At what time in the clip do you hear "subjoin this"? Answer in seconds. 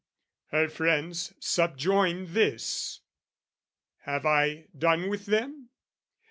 1.39-3.01